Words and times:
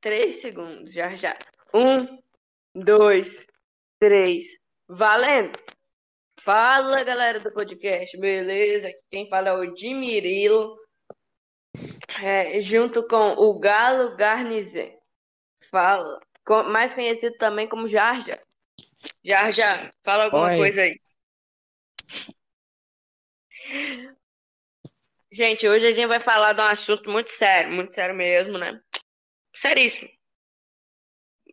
três 0.00 0.36
segundos, 0.36 0.92
já 0.92 1.14
já. 1.16 1.36
Um, 1.74 2.18
dois, 2.74 3.46
três. 3.98 4.46
Valendo! 4.88 5.58
Fala, 6.40 7.02
galera 7.02 7.40
do 7.40 7.52
podcast, 7.52 8.16
beleza? 8.18 8.88
Aqui 8.88 9.04
quem 9.10 9.28
fala 9.28 9.48
é 9.48 9.52
o 9.52 9.74
Dimirilo, 9.74 10.78
é, 12.22 12.60
junto 12.60 13.06
com 13.08 13.32
o 13.32 13.58
Galo 13.58 14.16
Garnizé. 14.16 14.96
Fala, 15.70 16.20
com- 16.44 16.62
mais 16.64 16.94
conhecido 16.94 17.36
também 17.36 17.68
como 17.68 17.88
Jarja. 17.88 18.40
Jarja, 19.24 19.90
fala 20.04 20.24
alguma 20.24 20.50
Oi. 20.50 20.56
coisa 20.56 20.82
aí. 20.82 21.00
Gente, 25.32 25.68
hoje 25.68 25.88
a 25.88 25.90
gente 25.92 26.06
vai 26.06 26.20
falar 26.20 26.52
de 26.52 26.60
um 26.60 26.64
assunto 26.64 27.10
muito 27.10 27.30
sério, 27.32 27.72
muito 27.72 27.92
sério 27.94 28.14
mesmo, 28.14 28.56
né? 28.56 28.80
Seríssimo. 29.56 30.10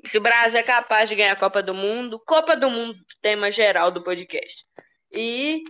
Se 0.05 0.17
o 0.17 0.21
Brasil 0.21 0.59
é 0.59 0.63
capaz 0.63 1.07
de 1.07 1.15
ganhar 1.15 1.31
a 1.31 1.39
Copa 1.39 1.63
do 1.63 1.73
Mundo, 1.73 2.19
Copa 2.19 2.55
do 2.55 2.69
Mundo, 2.69 2.99
tema 3.21 3.49
geral 3.49 3.89
do 3.89 4.03
podcast. 4.03 4.65
E 5.09 5.63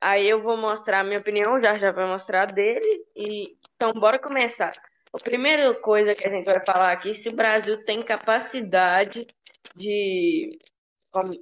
aí 0.00 0.28
eu 0.28 0.42
vou 0.42 0.56
mostrar 0.56 1.00
a 1.00 1.04
minha 1.04 1.18
opinião, 1.18 1.58
já 1.62 1.76
já 1.76 1.90
vai 1.90 2.06
mostrar 2.06 2.42
a 2.42 2.46
dele. 2.46 3.06
E 3.16 3.56
então 3.74 3.92
bora 3.94 4.18
começar. 4.18 4.72
A 5.12 5.18
primeira 5.18 5.74
coisa 5.80 6.14
que 6.14 6.26
a 6.26 6.30
gente 6.30 6.44
vai 6.44 6.62
falar 6.66 6.92
aqui, 6.92 7.14
se 7.14 7.30
o 7.30 7.36
Brasil 7.36 7.82
tem 7.84 8.02
capacidade 8.02 9.26
de 9.74 10.58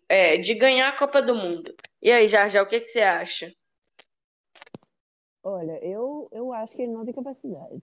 é, 0.09 0.37
de 0.37 0.55
ganhar 0.55 0.91
a 0.91 0.97
Copa 0.97 1.21
do 1.21 1.35
Mundo. 1.35 1.75
E 2.01 2.13
aí, 2.13 2.29
Jarja, 2.29 2.63
o 2.63 2.67
que 2.67 2.81
que 2.81 2.91
você 2.91 3.01
acha? 3.01 3.53
Olha, 5.43 5.85
eu, 5.85 6.29
eu 6.31 6.53
acho 6.53 6.77
que 6.77 6.83
ele 6.83 6.93
não 6.93 7.05
tem 7.05 7.15
capacidade. 7.15 7.83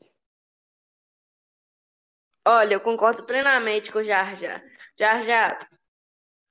Olha, 2.48 2.74
eu 2.74 2.82
concordo 2.82 3.26
plenamente 3.26 3.92
com 3.92 4.00
o 4.00 4.04
Jarja. 4.04 4.62
Jarja, 4.98 5.58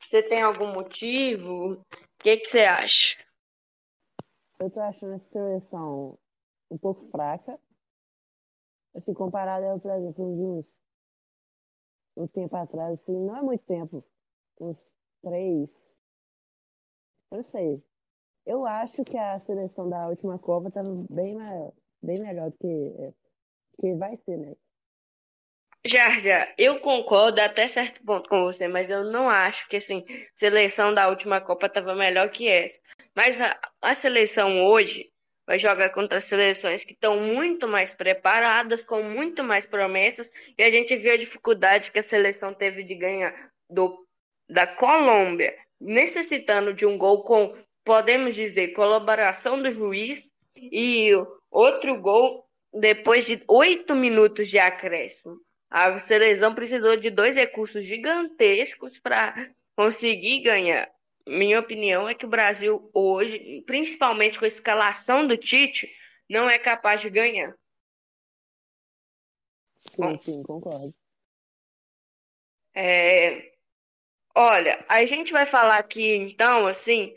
você 0.02 0.22
tem 0.22 0.42
algum 0.42 0.72
motivo? 0.72 1.74
O 1.74 1.84
que 2.18 2.38
que 2.38 2.46
você 2.48 2.60
acha? 2.62 3.16
Eu 4.60 4.70
tô 4.70 4.80
achando 4.80 5.14
essa 5.14 5.28
seleção 5.30 6.18
um 6.70 6.78
pouco 6.78 7.10
fraca. 7.10 7.58
Assim, 8.94 9.14
comparada, 9.14 9.78
por 9.78 9.90
exemplo, 9.92 10.36
de 10.36 10.42
uns 10.42 10.78
um 12.16 12.26
tempo 12.26 12.54
atrás, 12.56 13.00
assim, 13.00 13.12
não 13.18 13.36
é 13.36 13.42
muito 13.42 13.64
tempo, 13.64 14.04
uns 14.60 14.94
três, 15.22 15.70
eu 17.30 17.36
não 17.38 17.44
sei. 17.44 17.82
Eu 18.46 18.66
acho 18.66 19.04
que 19.04 19.16
a 19.18 19.38
seleção 19.40 19.88
da 19.90 20.08
última 20.08 20.38
Copa 20.38 20.68
estava 20.68 20.88
bem, 21.10 21.34
ma- 21.36 21.72
bem 22.02 22.20
melhor 22.20 22.50
do 22.50 22.58
que, 22.58 22.68
é, 22.68 23.14
que 23.80 23.94
vai 23.96 24.16
ser, 24.18 24.38
né? 24.38 24.56
Já, 25.88 26.18
já, 26.18 26.52
eu 26.58 26.80
concordo 26.80 27.40
até 27.40 27.66
certo 27.66 28.02
ponto 28.04 28.28
com 28.28 28.42
você, 28.42 28.68
mas 28.68 28.90
eu 28.90 29.04
não 29.04 29.28
acho 29.28 29.66
que 29.68 29.76
assim, 29.76 30.04
seleção 30.34 30.92
da 30.92 31.08
última 31.08 31.40
Copa 31.40 31.66
estava 31.66 31.94
melhor 31.94 32.28
que 32.30 32.46
essa. 32.46 32.78
Mas 33.16 33.40
a, 33.40 33.58
a 33.80 33.94
seleção 33.94 34.66
hoje 34.66 35.10
vai 35.46 35.58
jogar 35.58 35.88
contra 35.90 36.20
seleções 36.20 36.84
que 36.84 36.92
estão 36.92 37.18
muito 37.20 37.66
mais 37.66 37.94
preparadas, 37.94 38.82
com 38.82 39.02
muito 39.02 39.42
mais 39.42 39.66
promessas, 39.66 40.30
e 40.58 40.62
a 40.62 40.70
gente 40.70 40.94
viu 40.94 41.14
a 41.14 41.16
dificuldade 41.16 41.90
que 41.90 42.00
a 42.00 42.02
seleção 42.02 42.52
teve 42.52 42.82
de 42.82 42.94
ganhar 42.94 43.50
do, 43.70 44.06
da 44.46 44.66
Colômbia, 44.66 45.56
necessitando 45.80 46.74
de 46.74 46.84
um 46.84 46.98
gol 46.98 47.24
com, 47.24 47.56
podemos 47.82 48.34
dizer, 48.34 48.74
colaboração 48.74 49.62
do 49.62 49.70
juiz, 49.70 50.28
e 50.54 51.12
outro 51.50 51.98
gol 51.98 52.44
depois 52.72 53.24
de 53.24 53.42
oito 53.48 53.94
minutos 53.94 54.48
de 54.48 54.58
acréscimo. 54.58 55.38
A 55.70 55.98
seleção 56.00 56.54
precisou 56.54 56.96
de 56.96 57.10
dois 57.10 57.36
recursos 57.36 57.84
gigantescos 57.84 58.98
para 59.00 59.50
conseguir 59.76 60.40
ganhar. 60.42 60.90
Minha 61.26 61.60
opinião 61.60 62.08
é 62.08 62.14
que 62.14 62.24
o 62.24 62.30
Brasil 62.30 62.90
hoje, 62.94 63.62
principalmente 63.66 64.38
com 64.38 64.44
a 64.44 64.48
escalação 64.48 65.26
do 65.26 65.36
Tite, 65.36 65.88
não 66.28 66.48
é 66.48 66.58
capaz 66.58 67.00
de 67.00 67.10
ganhar. 67.10 67.54
Sim, 69.94 70.20
sim, 70.24 70.42
concordo. 70.42 70.94
É, 72.74 73.48
Olha, 74.40 74.84
a 74.88 75.04
gente 75.04 75.32
vai 75.32 75.44
falar 75.46 75.78
aqui 75.78 76.14
então, 76.14 76.64
assim, 76.68 77.12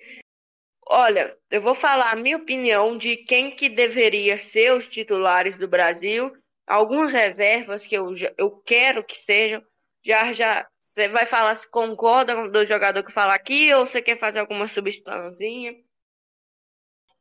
olha, 0.88 1.38
eu 1.52 1.62
vou 1.62 1.75
falar 1.75 2.12
a 2.12 2.16
minha 2.16 2.38
opinião 2.38 2.98
de 2.98 3.16
quem 3.16 3.56
que 3.56 3.70
deveria 3.70 4.40
ser 4.40 4.74
os 4.74 4.88
titulares 4.88 5.56
do 5.56 5.68
Brasil, 5.68 6.36
alguns 6.68 7.14
reservas 7.14 7.86
que 7.86 7.96
eu, 7.96 8.12
eu 8.38 8.52
quero 8.62 9.04
que 9.04 9.18
sejam. 9.18 9.64
Já 10.04 10.34
já 10.34 10.68
você 10.80 11.08
vai 11.08 11.26
falar 11.26 11.56
se 11.56 11.70
concorda 11.70 12.36
com 12.36 12.50
do 12.50 12.66
jogador 12.66 13.04
que 13.04 13.14
fala 13.14 13.34
aqui 13.34 13.74
ou 13.74 13.88
você 13.88 14.02
quer 14.02 14.20
fazer 14.20 14.40
alguma 14.40 14.68
substituiçãozinha? 14.68 15.74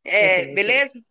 É, 0.02 0.40
Ok, 0.40 0.44
ok. 0.44 0.54
beleza? 0.54 1.04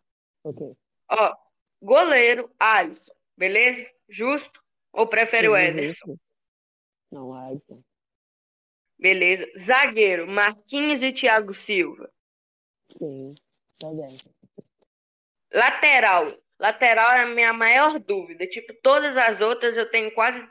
Ok. 0.44 0.76
Ó, 1.10 1.36
goleiro, 1.80 2.54
Alisson, 2.58 3.12
beleza? 3.36 3.86
Justo? 4.08 4.62
Ou 4.92 5.06
prefere 5.06 5.48
o 5.48 5.56
Ederson? 5.56 6.16
Não, 7.10 7.32
Alisson. 7.32 7.82
Beleza. 8.98 9.50
Zagueiro, 9.58 10.26
Marquinhos 10.26 11.02
e 11.02 11.12
Thiago 11.12 11.54
Silva. 11.54 12.12
Sim, 12.98 13.34
tá 13.78 13.88
bem. 13.92 14.18
Lateral. 15.54 16.36
Lateral 16.60 17.12
é 17.12 17.22
a 17.22 17.26
minha 17.26 17.52
maior 17.54 17.98
dúvida. 17.98 18.46
Tipo, 18.46 18.74
todas 18.82 19.16
as 19.16 19.40
outras 19.40 19.76
eu 19.76 19.90
tenho 19.90 20.12
quase 20.14 20.46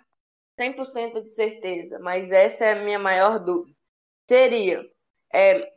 100% 0.59 1.21
de 1.21 1.29
certeza, 1.35 1.99
mas 1.99 2.29
essa 2.31 2.65
é 2.65 2.71
a 2.73 2.83
minha 2.83 2.97
maior 2.97 3.39
dúvida. 3.39 3.77
Seria 4.27 4.83
é, 5.33 5.71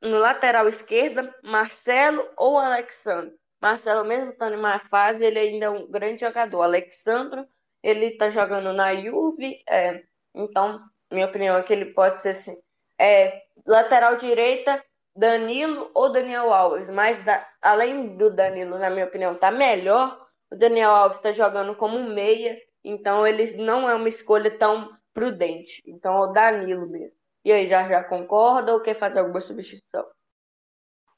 no 0.00 0.18
lateral 0.18 0.68
esquerda, 0.68 1.34
Marcelo 1.42 2.26
ou 2.36 2.56
Alexandre. 2.56 3.34
Marcelo, 3.60 4.04
mesmo 4.04 4.30
estando 4.30 4.54
em 4.54 4.88
fase, 4.88 5.24
ele 5.24 5.38
ainda 5.38 5.66
é 5.66 5.70
um 5.70 5.90
grande 5.90 6.20
jogador. 6.20 6.62
Alexandre, 6.62 7.44
ele 7.82 8.16
tá 8.16 8.30
jogando 8.30 8.72
na 8.72 8.94
Juve, 8.94 9.60
é, 9.68 10.04
então, 10.34 10.80
minha 11.10 11.26
opinião 11.26 11.56
é 11.56 11.62
que 11.64 11.72
ele 11.72 11.86
pode 11.86 12.20
ser 12.20 12.30
assim. 12.30 12.56
É, 12.98 13.42
lateral 13.66 14.16
direita, 14.16 14.84
Danilo 15.16 15.90
ou 15.94 16.12
Daniel 16.12 16.52
Alves, 16.52 16.88
mas 16.90 17.22
da- 17.24 17.48
além 17.62 18.16
do 18.16 18.30
Danilo, 18.30 18.78
na 18.78 18.90
minha 18.90 19.06
opinião, 19.06 19.34
tá 19.34 19.50
melhor. 19.50 20.26
O 20.50 20.56
Daniel 20.56 20.90
Alves 20.90 21.18
está 21.18 21.32
jogando 21.32 21.74
como 21.74 22.02
meia, 22.04 22.56
então 22.84 23.26
ele 23.26 23.56
não 23.56 23.88
é 23.88 23.94
uma 23.94 24.08
escolha 24.08 24.56
tão 24.58 24.96
prudente. 25.14 25.82
Então 25.86 26.14
é 26.16 26.20
o 26.20 26.32
Danilo 26.32 26.86
mesmo. 26.88 27.16
E 27.44 27.52
aí, 27.52 27.68
já 27.68 27.88
já 27.88 28.04
concorda 28.04 28.72
ou 28.72 28.80
quer 28.80 28.98
fazer 28.98 29.20
alguma 29.20 29.40
substituição? 29.40 30.04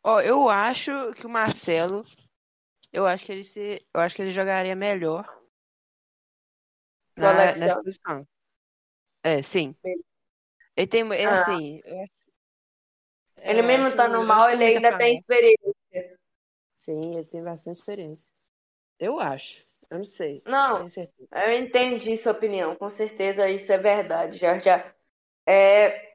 Ó, 0.03 0.21
eu 0.21 0.49
acho 0.49 1.13
que 1.15 1.27
o 1.27 1.31
Marcelo, 1.31 2.05
eu 2.93 3.07
acho 3.07 3.25
que 3.27 3.33
ele 3.33 3.45
se, 3.45 3.85
eu 3.95 4.01
acho 4.01 4.15
que 4.15 4.23
ele 4.23 4.31
jogaria 4.31 4.77
melhor 4.77 5.27
na, 7.17 7.53
nessa 7.53 7.83
posição. 7.83 8.27
É, 9.23 9.43
sim. 9.43 9.75
Ele 10.77 10.87
tem, 10.87 11.03
é 11.13 11.25
Ah. 11.25 11.35
assim, 11.35 11.81
eu 11.85 12.03
acho- 12.03 12.18
Ele 13.43 13.63
mesmo 13.63 13.87
acho- 13.87 13.91
estando 13.91 14.13
não 14.13 14.25
mal, 14.27 14.51
ele 14.51 14.65
ainda 14.65 14.97
tem 14.97 15.15
experiência. 15.15 15.75
Sim, 16.77 17.15
ele 17.15 17.25
tem 17.25 17.43
bastante 17.43 17.77
experiência. 17.77 18.31
Eu 18.99 19.19
acho. 19.21 19.67
Eu 19.91 19.99
não 19.99 20.05
sei. 20.05 20.43
Não, 20.45 20.89
certeza. 20.91 21.29
eu 21.33 21.53
entendi 21.59 22.17
sua 22.17 22.33
opinião, 22.33 22.77
com 22.77 22.91
certeza 22.91 23.49
isso 23.49 23.73
é 23.73 23.79
verdade, 23.79 24.37
já 24.37 24.59
já. 24.59 24.93
É... 25.47 26.09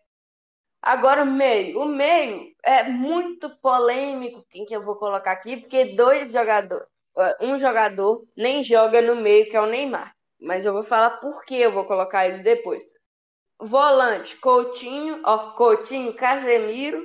Agora 0.81 1.23
o 1.23 1.25
meio. 1.25 1.79
O 1.79 1.85
meio 1.85 2.53
é 2.63 2.83
muito 2.83 3.49
polêmico 3.57 4.45
quem 4.49 4.65
que 4.65 4.75
eu 4.75 4.83
vou 4.83 4.95
colocar 4.95 5.31
aqui, 5.31 5.57
porque 5.57 5.95
dois 5.95 6.31
jogadores, 6.31 6.85
um 7.41 7.57
jogador 7.57 8.25
nem 8.35 8.63
joga 8.63 9.01
no 9.01 9.15
meio, 9.15 9.49
que 9.49 9.55
é 9.55 9.61
o 9.61 9.65
Neymar. 9.65 10.13
Mas 10.39 10.65
eu 10.65 10.73
vou 10.73 10.83
falar 10.83 11.11
por 11.21 11.45
que 11.45 11.55
eu 11.55 11.71
vou 11.71 11.85
colocar 11.85 12.27
ele 12.27 12.43
depois. 12.43 12.83
Volante, 13.59 14.35
Coutinho, 14.37 15.21
ó, 15.23 15.51
Coutinho, 15.51 16.13
Casemiro, 16.15 17.01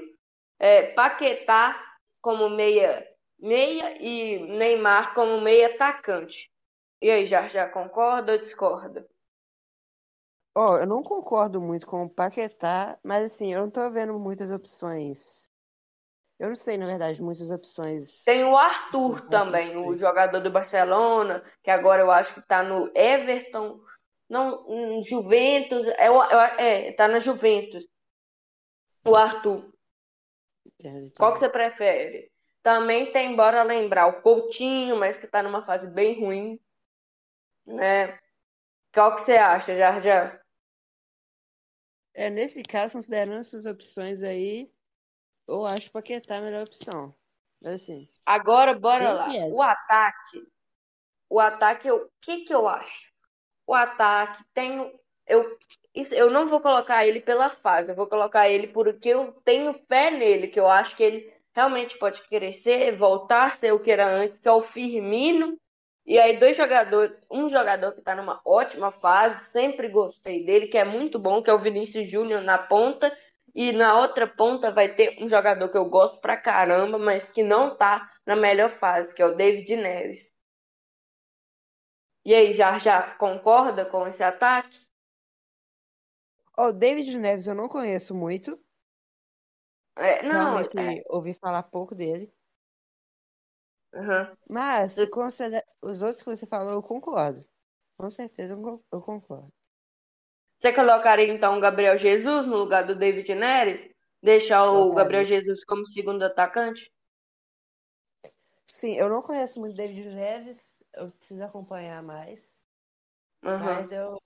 é, 0.59 0.83
Paquetá 0.95 1.81
como 2.21 2.49
meia, 2.51 3.07
meia 3.39 3.97
e 4.03 4.39
Neymar 4.41 5.15
como 5.15 5.41
meia 5.41 5.69
atacante. 5.75 6.51
E 7.01 7.11
aí, 7.11 7.27
já 7.27 7.49
já 7.49 7.69
concorda 7.69 8.33
ou 8.33 8.39
discorda? 8.39 9.07
Ó, 10.55 10.77
eu 10.79 10.87
não 10.87 11.03
concordo 11.03 11.61
muito 11.61 11.87
com 11.87 12.05
o 12.05 12.11
Paquetá, 12.11 12.99
mas 13.03 13.33
assim, 13.33 13.53
eu 13.55 13.61
não 13.63 13.71
tô 13.71 13.89
vendo 13.91 14.19
muitas 14.19 14.51
opções. 14.51 15.49
Eu 16.39 16.49
não 16.49 16.57
sei, 16.57 16.79
na 16.79 16.87
verdade, 16.87 17.23
muitas 17.23 17.51
opções. 17.51 18.23
Tem 18.25 18.45
o 18.45 18.57
Arthur 18.57 19.23
também, 19.29 19.77
o 19.77 19.97
jogador 19.97 20.41
do 20.41 20.51
Barcelona, 20.51 21.43
que 21.63 21.71
agora 21.71 22.03
eu 22.03 22.11
acho 22.11 22.35
que 22.35 22.43
tá 22.43 22.63
no 22.63 22.91
Everton, 22.95 23.81
não, 24.29 24.67
em 24.69 25.03
Juventus, 25.03 25.87
é, 25.99 26.11
o- 26.11 26.23
é, 26.23 26.93
tá 26.93 27.09
na 27.09 27.19
Juventus. 27.21 27.85
O 29.05 29.17
Arthur. 29.17 29.73
Entendo, 30.79 31.13
Qual 31.17 31.33
que 31.35 31.41
você 31.41 31.49
prefere? 31.49 32.31
Também 32.63 33.13
tem, 33.13 33.35
bora 33.35 33.63
lembrar, 33.63 34.07
o 34.07 34.23
Coutinho, 34.23 34.97
mas 34.97 35.17
que 35.17 35.27
tá 35.27 35.43
numa 35.43 35.65
fase 35.65 35.87
bem 35.89 36.21
ruim, 36.21 36.61
né? 37.67 38.19
Qual 38.93 39.15
que 39.15 39.23
você 39.23 39.37
acha, 39.37 39.77
Jardim? 39.77 40.39
É, 42.15 42.29
nesse 42.29 42.63
caso, 42.63 42.95
considerando 42.95 43.39
essas 43.41 43.65
opções 43.65 44.23
aí, 44.23 44.71
eu 45.47 45.65
acho 45.65 45.91
Paquetá 45.91 46.39
a 46.39 46.41
melhor 46.41 46.67
opção. 46.67 47.15
Mas 47.61 47.83
assim, 47.83 48.09
Agora, 48.27 48.79
bora 48.79 49.13
lá. 49.13 49.29
viés. 49.31 49.55
O 49.55 49.63
ataque. 49.63 50.47
O 51.31 51.41
ataque, 51.41 51.91
o 51.91 52.11
que 52.21 52.45
que 52.45 52.55
eu 52.55 52.69
acho? 52.69 53.09
O 53.67 53.75
ataque 53.75 54.43
tem. 54.53 54.93
Eu, 55.29 55.59
eu 56.13 56.31
não 56.31 56.49
vou 56.49 56.61
colocar 56.61 57.07
ele 57.07 57.21
pela 57.21 57.51
fase, 57.51 57.91
eu 57.91 57.97
vou 57.97 58.07
colocar 58.07 58.49
ele 58.49 58.69
porque 58.69 59.11
eu 59.11 59.33
tenho 59.45 59.75
fé 59.89 60.11
nele, 60.11 60.49
que 60.49 60.59
eu 60.59 60.67
acho 60.69 60.97
que 60.97 61.03
ele 61.03 61.33
realmente 61.55 61.99
pode 61.99 62.23
crescer, 62.29 62.97
voltar 62.97 63.47
a 63.47 63.51
ser 63.51 63.73
o 63.73 63.81
que 63.81 63.91
era 63.91 64.07
antes, 64.09 64.39
que 64.39 64.49
é 64.49 64.53
o 64.53 64.63
Firmino. 64.63 65.59
E 66.07 66.19
aí, 66.19 66.39
dois 66.39 66.57
jogadores, 66.57 67.15
um 67.31 67.49
jogador 67.49 67.93
que 67.93 68.01
tá 68.01 68.15
numa 68.15 68.41
ótima 68.45 68.91
fase, 68.93 69.45
sempre 69.51 69.89
gostei 69.89 70.45
dele, 70.45 70.69
que 70.69 70.79
é 70.79 70.85
muito 70.85 71.19
bom, 71.19 71.43
que 71.43 71.51
é 71.51 71.53
o 71.53 71.59
Vinícius 71.59 72.11
Júnior 72.11 72.41
na 72.43 72.57
ponta. 72.57 73.15
E 73.55 73.73
na 73.73 73.99
outra 73.99 74.27
ponta 74.27 74.71
vai 74.71 74.95
ter 74.95 75.17
um 75.23 75.29
jogador 75.29 75.69
que 75.69 75.77
eu 75.77 75.85
gosto 75.87 76.21
pra 76.21 76.37
caramba, 76.37 76.99
mas 76.99 77.29
que 77.29 77.43
não 77.43 77.77
tá 77.77 78.11
na 78.25 78.37
melhor 78.37 78.71
fase, 78.71 79.15
que 79.15 79.21
é 79.21 79.27
o 79.27 79.35
David 79.35 79.77
Neres. 79.77 80.33
E 82.25 82.33
aí, 82.35 82.53
já 82.53 82.79
já 82.79 83.03
concorda 83.17 83.85
com 83.85 84.07
esse 84.07 84.23
ataque? 84.23 84.88
O 86.59 86.73
David 86.73 87.17
Neves 87.19 87.47
eu 87.47 87.55
não 87.55 87.69
conheço 87.71 88.15
muito. 88.15 88.59
É, 89.97 90.23
não, 90.23 90.61
é, 90.77 91.03
ouvi 91.11 91.35
falar 91.35 91.63
pouco 91.65 91.95
dele. 91.95 92.33
aham. 93.93 94.37
Mas 94.49 94.97
considera- 95.11 95.65
os 95.83 96.03
outros 96.03 96.23
que 96.23 96.31
você 96.31 96.47
falou, 96.47 96.73
eu 96.73 96.83
concordo. 96.83 97.45
Com 97.99 98.11
certeza 98.11 98.55
eu 98.55 98.63
con- 98.63 98.83
eu 98.93 99.01
concordo. 99.01 99.53
Você 100.57 100.73
colocaria 100.73 101.27
então 101.35 101.59
o 101.59 101.61
Gabriel 101.61 101.99
Jesus 101.99 102.47
no 102.47 102.57
lugar 102.59 102.87
do 102.87 102.95
David 102.95 103.35
Neres? 103.35 103.89
Deixar 104.23 104.71
o. 104.71 104.93
Gabriel 104.95 105.25
Jesus 105.25 105.65
como 105.65 105.85
segundo 105.87 106.23
atacante? 106.23 106.93
Sim, 108.67 108.95
eu 108.97 109.09
não 109.09 109.23
conheço 109.23 109.59
muito 109.61 109.75
David 109.77 110.09
Neves, 110.11 110.85
eu 110.95 111.11
preciso 111.13 111.43
acompanhar 111.43 112.03
mais. 112.03 112.41
Aham. 113.43 113.85
Mas 113.85 113.91
eu. 113.93 114.19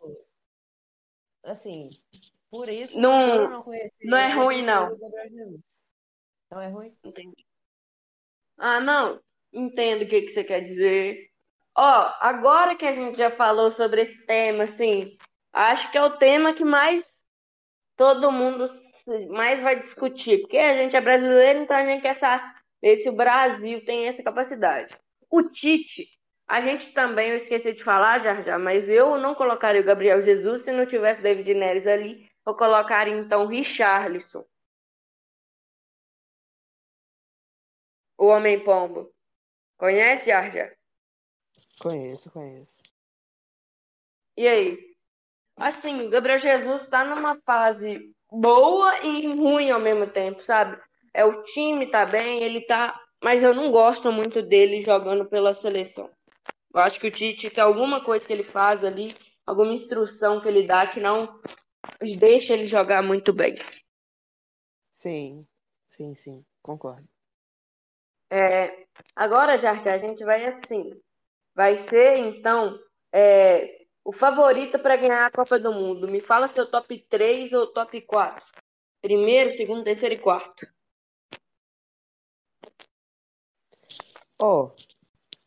Assim, 1.44 1.88
por 2.50 2.68
isso, 2.68 2.98
Não- 2.98 3.50
não 3.50 3.64
não 4.04 4.18
é 4.18 4.32
ruim, 4.34 4.62
não. 4.62 4.96
Não 6.50 6.60
é 6.60 6.68
ruim? 6.68 6.96
Entendi. 7.04 7.46
Ah, 8.58 8.80
não. 8.80 9.20
Entendo 9.52 10.02
o 10.02 10.06
que 10.06 10.22
que 10.22 10.28
você 10.28 10.44
quer 10.44 10.60
dizer. 10.60 11.28
Ó, 11.76 12.12
agora 12.20 12.76
que 12.76 12.84
a 12.84 12.92
gente 12.94 13.16
já 13.16 13.30
falou 13.30 13.70
sobre 13.70 14.02
esse 14.02 14.24
tema, 14.26 14.64
assim, 14.64 15.16
acho 15.52 15.90
que 15.90 15.98
é 15.98 16.02
o 16.02 16.16
tema 16.18 16.52
que 16.54 16.64
mais 16.64 17.22
todo 17.96 18.30
mundo 18.30 18.68
mais 19.30 19.60
vai 19.62 19.80
discutir, 19.80 20.40
porque 20.42 20.58
a 20.58 20.76
gente 20.76 20.94
é 20.94 21.00
brasileiro, 21.00 21.60
então 21.60 21.76
a 21.76 21.84
gente 21.84 22.02
quer 22.02 22.14
saber 22.14 22.96
se 22.98 23.08
o 23.08 23.16
Brasil 23.16 23.84
tem 23.84 24.06
essa 24.06 24.22
capacidade. 24.22 24.96
O 25.30 25.42
Tite, 25.50 26.06
a 26.52 26.60
gente 26.60 26.92
também, 26.92 27.30
eu 27.30 27.38
esqueci 27.38 27.72
de 27.72 27.82
falar 27.82 28.22
já 28.22 28.42
já, 28.42 28.58
mas 28.58 28.86
eu 28.86 29.16
não 29.16 29.34
colocaria 29.34 29.80
o 29.80 29.84
Gabriel 29.84 30.20
Jesus 30.20 30.64
se 30.64 30.70
não 30.70 30.84
tivesse 30.84 31.22
David 31.22 31.54
Neres 31.54 31.86
ali, 31.86 32.30
eu 32.46 32.54
colocaria 32.54 33.14
então 33.14 33.44
o 33.44 33.46
Richarlison. 33.46 34.44
O 38.18 38.26
Homem 38.26 38.62
Pombo. 38.62 39.10
Conhece, 39.78 40.30
Arja? 40.30 40.76
Conheço, 41.80 42.30
conheço. 42.30 42.82
E 44.36 44.46
aí? 44.46 44.78
Assim, 45.56 46.06
o 46.06 46.10
Gabriel 46.10 46.38
Jesus 46.38 46.86
tá 46.90 47.02
numa 47.02 47.40
fase 47.46 48.14
boa 48.30 48.98
e 48.98 49.26
ruim 49.34 49.70
ao 49.70 49.80
mesmo 49.80 50.06
tempo, 50.06 50.42
sabe? 50.42 50.78
É 51.14 51.24
o 51.24 51.44
time 51.44 51.90
tá 51.90 52.04
bem, 52.04 52.42
ele 52.42 52.60
tá, 52.66 52.94
mas 53.24 53.42
eu 53.42 53.54
não 53.54 53.70
gosto 53.70 54.12
muito 54.12 54.42
dele 54.42 54.82
jogando 54.82 55.24
pela 55.24 55.54
seleção. 55.54 56.10
Eu 56.74 56.80
acho 56.80 56.98
que 56.98 57.06
o 57.06 57.10
Tite 57.10 57.50
tem 57.50 57.62
alguma 57.62 58.02
coisa 58.02 58.26
que 58.26 58.32
ele 58.32 58.42
faz 58.42 58.82
ali, 58.82 59.14
alguma 59.46 59.72
instrução 59.72 60.40
que 60.40 60.48
ele 60.48 60.66
dá 60.66 60.86
que 60.86 61.00
não 61.00 61.40
deixa 62.18 62.54
ele 62.54 62.64
jogar 62.64 63.02
muito 63.02 63.32
bem. 63.32 63.56
Sim, 64.90 65.46
sim, 65.86 66.14
sim, 66.14 66.44
concordo. 66.62 67.06
É, 68.30 68.86
agora, 69.14 69.58
Jardim, 69.58 69.88
a 69.88 69.98
gente 69.98 70.24
vai 70.24 70.46
assim. 70.46 70.90
Vai 71.54 71.76
ser, 71.76 72.16
então, 72.16 72.78
é, 73.12 73.84
o 74.04 74.12
favorito 74.12 74.78
para 74.78 74.96
ganhar 74.96 75.26
a 75.26 75.30
Copa 75.30 75.58
do 75.58 75.72
Mundo. 75.72 76.08
Me 76.08 76.20
fala 76.20 76.48
seu 76.48 76.70
top 76.70 76.98
3 77.10 77.52
ou 77.52 77.66
top 77.66 78.00
4. 78.00 78.44
Primeiro, 79.02 79.50
segundo, 79.50 79.84
terceiro 79.84 80.14
e 80.14 80.18
quarto. 80.18 80.66
Ó, 84.38 84.70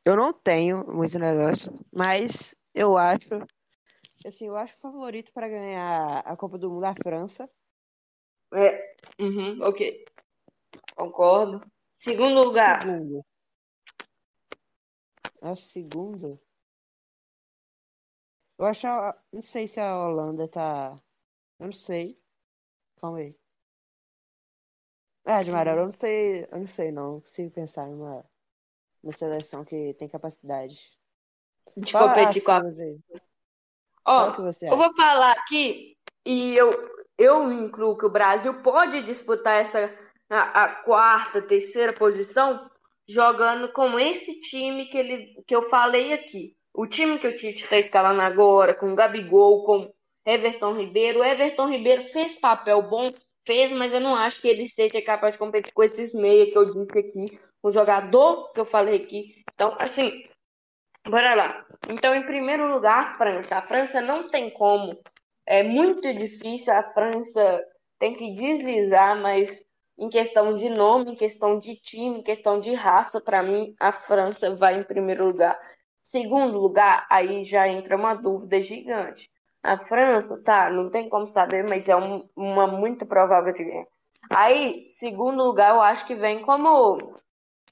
eu 0.05 0.15
não 0.15 0.31
tenho 0.31 0.85
muito 0.93 1.17
negócio, 1.19 1.73
mas 1.93 2.55
eu 2.73 2.97
acho, 2.97 3.29
assim, 4.25 4.47
eu 4.47 4.55
acho 4.57 4.77
favorito 4.77 5.31
para 5.33 5.49
ganhar 5.49 6.19
a 6.19 6.37
Copa 6.37 6.57
do 6.57 6.69
Mundo 6.69 6.85
a 6.85 6.95
França. 6.95 7.49
É, 8.53 8.95
uhum, 9.19 9.61
ok. 9.61 10.05
Concordo. 10.95 11.61
Segundo 11.99 12.43
lugar. 12.43 12.81
Segundo. 12.81 13.25
Acho 15.41 15.65
segundo. 15.65 16.39
Eu 18.57 18.65
acho, 18.65 18.87
a- 18.87 19.17
não 19.33 19.41
sei 19.41 19.67
se 19.67 19.79
a 19.79 19.97
Holanda 20.05 20.47
tá, 20.47 21.01
eu 21.59 21.65
não 21.67 21.73
sei. 21.73 22.19
Calma 22.97 23.19
aí. 23.19 23.35
Ah, 25.25 25.43
de 25.43 25.49
eu 25.49 25.85
não 25.85 25.91
sei, 25.91 26.43
eu 26.51 26.59
não 26.59 26.67
sei 26.67 26.91
não, 26.91 27.19
consigo 27.19 27.51
pensar 27.51 27.87
numa, 27.87 28.23
numa 29.05 29.13
seleção 29.13 29.63
que 29.63 29.93
tem 29.93 30.09
capacidade. 30.09 30.79
De 31.77 31.91
Fala 31.91 32.09
competir 32.09 32.41
com 32.41 32.51
a. 32.51 32.57
aí. 32.57 32.99
Qual 34.03 34.33
que 34.33 34.41
Ó, 34.41 34.45
você 34.45 34.67
eu 34.67 34.77
vou 34.77 34.93
falar 34.95 35.31
aqui 35.33 35.97
e 36.25 36.55
eu, 36.55 36.69
eu 37.17 37.51
incluo 37.51 37.97
que 37.97 38.05
o 38.05 38.11
Brasil 38.11 38.61
pode 38.61 39.01
disputar 39.03 39.61
essa 39.61 39.93
a, 40.29 40.63
a 40.63 40.67
quarta, 40.83 41.41
terceira 41.41 41.93
posição 41.93 42.69
jogando 43.07 43.71
com 43.71 43.99
esse 43.99 44.39
time 44.41 44.85
que 44.85 44.97
ele 44.97 45.43
que 45.47 45.55
eu 45.55 45.69
falei 45.69 46.13
aqui. 46.13 46.55
O 46.73 46.87
time 46.87 47.17
que 47.19 47.27
o 47.27 47.35
Tite 47.35 47.63
está 47.63 47.77
escalando 47.77 48.21
agora, 48.21 48.73
com 48.73 48.91
o 48.91 48.95
Gabigol, 48.95 49.63
com 49.63 49.93
Everton 50.25 50.73
Ribeiro. 50.73 51.19
O 51.19 51.23
Everton 51.23 51.69
Ribeiro 51.69 52.01
fez 52.01 52.35
papel 52.35 52.81
bom, 52.81 53.11
fez, 53.45 53.71
mas 53.71 53.93
eu 53.93 54.01
não 54.01 54.15
acho 54.15 54.41
que 54.41 54.47
ele 54.47 54.67
seja 54.67 55.01
capaz 55.01 55.33
de 55.33 55.39
competir 55.39 55.71
com 55.73 55.83
esses 55.83 56.13
meia 56.13 56.51
que 56.51 56.57
eu 56.57 56.65
disse 56.73 56.99
aqui, 56.99 57.39
o 57.67 57.71
jogador 57.71 58.51
que 58.53 58.59
eu 58.59 58.65
falei 58.65 59.03
aqui. 59.03 59.43
Então, 59.53 59.75
assim, 59.79 60.23
bora 61.07 61.33
lá. 61.35 61.65
Então, 61.89 62.13
em 62.13 62.23
primeiro 62.25 62.71
lugar, 62.71 63.17
França. 63.17 63.57
A 63.57 63.61
França 63.63 64.01
não 64.01 64.29
tem 64.29 64.49
como. 64.51 64.97
É 65.47 65.63
muito 65.63 66.13
difícil. 66.13 66.73
A 66.73 66.83
França 66.93 67.63
tem 67.97 68.13
que 68.15 68.31
deslizar, 68.33 69.19
mas 69.19 69.61
em 69.97 70.09
questão 70.09 70.55
de 70.55 70.69
nome, 70.69 71.13
em 71.13 71.15
questão 71.15 71.57
de 71.57 71.75
time, 71.77 72.19
em 72.19 72.23
questão 72.23 72.59
de 72.59 72.73
raça, 72.75 73.19
para 73.19 73.41
mim, 73.41 73.73
a 73.79 73.91
França 73.91 74.55
vai 74.55 74.75
em 74.79 74.83
primeiro 74.83 75.25
lugar. 75.25 75.59
Segundo 76.03 76.59
lugar, 76.59 77.07
aí 77.09 77.45
já 77.45 77.67
entra 77.67 77.95
uma 77.95 78.13
dúvida 78.13 78.61
gigante. 78.61 79.27
A 79.63 79.77
França, 79.85 80.39
tá, 80.43 80.69
não 80.69 80.91
tem 80.91 81.09
como 81.09 81.25
saber, 81.27 81.63
mas 81.63 81.89
é 81.89 81.95
um- 81.95 82.29
uma 82.35 82.67
muito 82.67 83.07
provável 83.07 83.53
que 83.53 83.63
venha. 83.63 83.87
Aí, 84.29 84.85
segundo 84.89 85.43
lugar, 85.43 85.73
eu 85.73 85.81
acho 85.81 86.05
que 86.05 86.13
vem 86.15 86.43
como. 86.43 87.15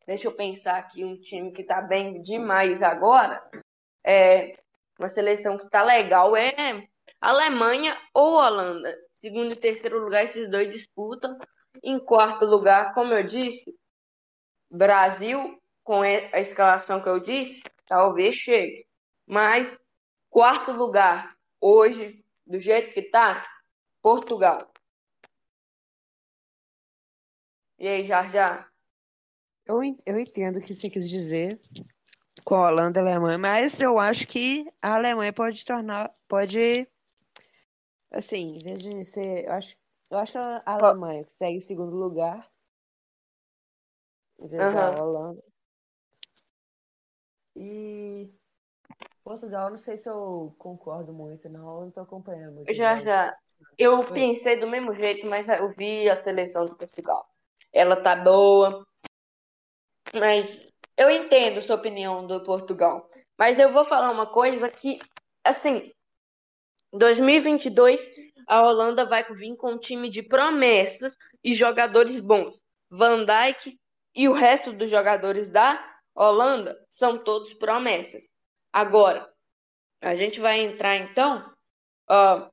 Deixa 0.06 0.28
eu 0.28 0.36
pensar 0.36 0.78
aqui, 0.78 1.06
um 1.06 1.18
time 1.20 1.52
que 1.54 1.64
tá 1.64 1.82
bem 1.82 2.22
demais 2.22 2.82
agora. 2.82 3.42
É, 4.06 4.58
uma 5.00 5.08
seleção 5.08 5.58
que 5.58 5.70
tá 5.70 5.82
legal 5.82 6.36
é 6.36 6.88
Alemanha 7.22 7.98
ou 8.14 8.34
Holanda. 8.34 8.94
Segundo 9.14 9.54
e 9.54 9.56
terceiro 9.56 10.04
lugar, 10.04 10.26
esses 10.26 10.50
dois 10.50 10.70
disputam. 10.70 11.38
Em 11.82 11.98
quarto 11.98 12.46
lugar, 12.46 12.94
como 12.94 13.14
eu 13.14 13.24
disse, 13.24 13.74
Brasil, 14.70 15.58
com 15.84 16.02
a 16.02 16.40
escalação 16.40 17.02
que 17.02 17.08
eu 17.08 17.20
disse, 17.20 17.64
talvez 17.88 18.36
chegue. 18.36 18.86
Mas, 19.26 19.80
quarto 20.30 20.74
lugar, 20.74 21.34
hoje, 21.62 22.24
do 22.46 22.60
jeito 22.60 22.94
que 22.94 23.04
tá, 23.04 23.48
Portugal. 24.02 24.70
E 27.80 27.88
aí, 27.88 28.06
já 28.06 28.28
já? 28.28 28.73
Eu, 29.66 29.82
eu 30.06 30.20
entendo 30.20 30.58
o 30.58 30.62
que 30.62 30.74
você 30.74 30.90
quis 30.90 31.10
dizer 31.10 31.60
com 32.44 32.56
a 32.56 32.68
Holanda 32.68 33.00
e 33.00 33.02
a 33.02 33.06
Alemanha, 33.06 33.38
mas 33.38 33.80
eu 33.80 33.98
acho 33.98 34.28
que 34.28 34.70
a 34.82 34.96
Alemanha 34.96 35.32
pode 35.32 35.64
tornar, 35.64 36.12
pode, 36.28 36.88
assim, 38.12 38.58
em 38.58 38.60
vez 38.60 38.80
de 38.80 39.04
ser, 39.06 39.46
eu 39.46 39.54
acho, 39.54 39.78
eu 40.12 40.18
acho 40.18 40.34
que 40.34 40.38
a 40.38 40.62
Alemanha 40.66 41.26
segue 41.38 41.58
em 41.58 41.62
segundo 41.62 41.96
lugar, 41.96 42.52
em 44.40 44.48
vez 44.48 44.74
da 44.74 44.90
Aham. 44.90 45.04
Holanda. 45.04 45.44
E 47.56 48.30
Portugal, 49.24 49.70
não 49.70 49.78
sei 49.78 49.96
se 49.96 50.10
eu 50.10 50.54
concordo 50.58 51.14
muito, 51.14 51.48
não. 51.48 51.78
Eu 51.78 51.82
não 51.86 51.92
tô 51.92 52.02
acompanhando 52.02 52.56
muito. 52.56 52.74
Já, 52.74 53.00
já. 53.00 53.38
Eu 53.78 54.00
Oi. 54.00 54.06
pensei 54.12 54.60
do 54.60 54.68
mesmo 54.68 54.94
jeito, 54.94 55.26
mas 55.28 55.48
eu 55.48 55.70
vi 55.70 56.10
a 56.10 56.22
seleção 56.22 56.66
de 56.66 56.76
Portugal. 56.76 57.26
Ela 57.72 57.96
tá 57.96 58.16
boa, 58.16 58.86
mas 60.14 60.72
eu 60.96 61.10
entendo 61.10 61.62
sua 61.62 61.76
opinião 61.76 62.26
do 62.28 62.44
Portugal. 62.44 63.10
Mas 63.38 63.60
eu 63.60 63.72
vou 63.72 63.84
falar 63.84 64.12
uma 64.12 64.28
coisa 64.28 64.70
que, 64.70 65.00
assim, 65.44 65.92
2022 66.92 68.10
a 68.48 68.62
Holanda 68.62 69.06
vai 69.06 69.24
vir 69.34 69.56
com 69.56 69.72
um 69.74 69.78
time 69.78 70.10
de 70.10 70.22
promessas 70.22 71.18
e 71.44 71.54
jogadores 71.54 72.20
bons. 72.20 72.58
Van 72.90 73.26
Dijk 73.26 73.80
e 74.16 74.30
o 74.30 74.34
resto 74.34 74.72
dos 74.72 74.90
jogadores 74.90 75.50
da 75.50 75.84
Holanda 76.14 76.78
são 76.90 77.18
todos 77.24 77.54
promessas. 77.54 78.30
Agora, 78.72 79.28
a 80.02 80.14
gente 80.16 80.40
vai 80.40 80.60
entrar 80.60 80.98
então, 80.98 81.52
ó, 82.08 82.50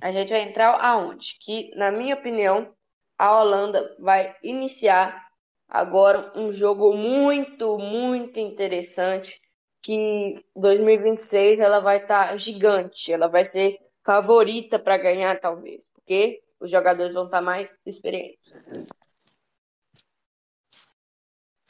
a 0.00 0.12
gente 0.12 0.30
vai 0.30 0.42
entrar 0.42 0.82
aonde? 0.82 1.36
Que, 1.40 1.74
na 1.76 1.90
minha 1.90 2.14
opinião, 2.14 2.74
a 3.18 3.38
Holanda 3.38 3.94
vai 3.98 4.34
iniciar 4.42 5.29
agora 5.70 6.32
um 6.36 6.52
jogo 6.52 6.94
muito, 6.96 7.78
muito 7.78 8.38
interessante. 8.40 9.40
Que 9.82 10.44
2026 10.54 11.58
ela 11.58 11.80
vai 11.80 11.98
estar 11.98 12.36
gigante, 12.38 13.10
ela 13.12 13.28
vai 13.28 13.46
ser 13.46 13.78
favorita 14.04 14.78
para 14.78 14.98
ganhar, 14.98 15.40
talvez, 15.40 15.80
porque 15.94 16.42
os 16.60 16.70
jogadores 16.70 17.14
vão 17.14 17.24
estar 17.26 17.40
mais 17.40 17.78
experientes. 17.86 18.52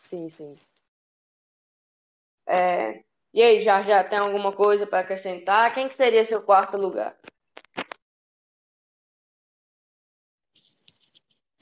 Sim, 0.09 0.28
sim. 0.28 0.57
É, 2.47 3.02
E 3.33 3.42
aí, 3.42 3.61
já 3.61 3.83
já 3.83 4.02
tem 4.04 4.19
alguma 4.19 4.52
coisa 4.52 4.87
para 4.87 5.00
acrescentar? 5.00 5.73
Quem 5.75 5.88
que 5.88 5.95
seria 5.95 6.25
seu 6.25 6.42
quarto 6.42 6.76
lugar? 6.76 7.16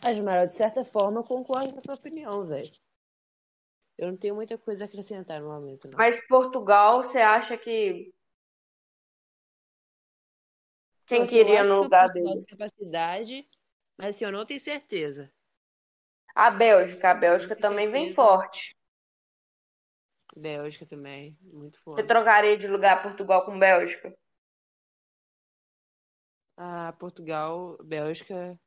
Asmara, 0.05 0.45
de 0.49 0.57
certa 0.57 0.85
forma, 0.85 1.21
eu 1.21 1.25
concordo 1.25 1.73
com 1.73 1.79
a 1.79 1.83
tua 1.83 1.95
opinião, 1.95 2.45
velho. 2.45 2.73
Eu 3.99 4.09
não 4.09 4.17
tenho 4.17 4.35
muita 4.35 4.57
coisa 4.57 4.85
a 4.85 4.87
acrescentar 4.87 5.41
no 5.43 5.49
momento, 5.51 5.87
não. 5.89 5.99
Mas 5.99 6.19
Portugal, 6.27 7.03
você 7.03 7.19
acha 7.19 7.59
que 7.59 8.11
quem 11.09 11.27
Assim, 11.27 11.27
queria 11.27 11.65
no 11.65 11.75
que 11.75 11.83
lugar 11.83 12.09
Portugal 12.09 12.09
dele? 12.13 12.47
capacidade, 12.47 13.47
mas 13.99 14.15
assim, 14.17 14.25
eu 14.25 14.33
não 14.33 14.47
tenho 14.47 14.61
certeza. 14.61 15.31
A 16.35 16.51
Bélgica, 16.51 17.11
a 17.11 17.15
Bélgica 17.15 17.55
também 17.55 17.91
vem 17.91 18.09
certeza. 18.09 18.15
forte. 18.15 18.75
Bélgica 20.35 20.87
também, 20.87 21.37
muito 21.43 21.79
Você 21.95 22.03
forte. 22.03 22.07
trocaria 22.07 22.57
de 22.57 22.67
lugar 22.67 23.03
Portugal 23.03 23.45
com 23.45 23.59
Bélgica? 23.59 24.17
Ah, 26.59 26.93
Portugal, 26.99 27.79
Bélgica, 27.83 28.59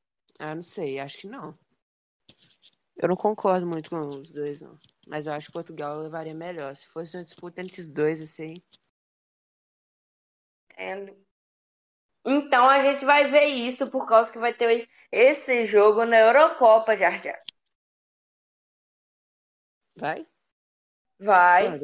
ah, 0.41 0.55
não 0.55 0.61
sei, 0.63 0.99
acho 0.99 1.19
que 1.19 1.27
não. 1.27 1.55
Eu 2.97 3.09
não 3.09 3.15
concordo 3.15 3.67
muito 3.67 3.91
com 3.91 3.99
os 3.99 4.33
dois, 4.33 4.59
não. 4.59 4.75
Mas 5.07 5.27
eu 5.27 5.33
acho 5.33 5.47
que 5.47 5.53
Portugal 5.53 5.99
levaria 5.99 6.33
melhor. 6.33 6.75
Se 6.75 6.87
fosse 6.87 7.15
uma 7.15 7.23
disputa 7.23 7.61
entre 7.61 7.73
esses 7.73 7.85
dois, 7.85 8.19
assim. 8.19 8.55
Entendo. 10.71 11.15
Então 12.25 12.67
a 12.67 12.83
gente 12.83 13.05
vai 13.05 13.29
ver 13.29 13.45
isso 13.45 13.89
por 13.89 14.07
causa 14.07 14.31
que 14.31 14.39
vai 14.39 14.51
ter 14.51 14.89
esse 15.11 15.65
jogo 15.67 16.05
na 16.05 16.17
Eurocopa, 16.17 16.97
já 16.97 17.15
já. 17.17 17.39
Vai? 19.95 20.25
Vai. 21.19 21.79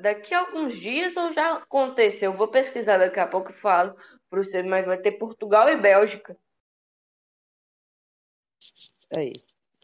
Daqui 0.00 0.34
a 0.34 0.40
alguns 0.40 0.76
dias 0.76 1.16
ou 1.16 1.32
já 1.32 1.56
aconteceu? 1.56 2.30
Eu 2.30 2.38
vou 2.38 2.48
pesquisar 2.48 2.98
daqui 2.98 3.18
a 3.18 3.26
pouco 3.26 3.50
e 3.50 3.54
falo 3.54 3.96
para 4.30 4.42
você, 4.42 4.62
mas 4.62 4.86
vai 4.86 4.98
ter 4.98 5.12
Portugal 5.12 5.68
e 5.68 5.76
Bélgica. 5.76 6.38
Aí, 9.10 9.32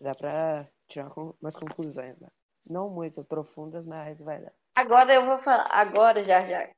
dá 0.01 0.15
pra 0.15 0.67
tirar 0.87 1.11
umas 1.17 1.55
conclusões, 1.55 2.19
né? 2.21 2.29
Não 2.69 2.89
muito 2.91 3.25
profundas, 3.25 3.85
mas 3.87 4.21
vai 4.21 4.41
dar. 4.41 4.53
Agora 4.75 5.13
eu 5.13 5.27
vou 5.27 5.39
falar, 5.39 5.69
agora 5.71 6.23
já 6.23 6.47
já. 6.47 6.69